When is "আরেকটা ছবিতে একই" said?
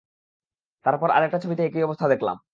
1.11-1.83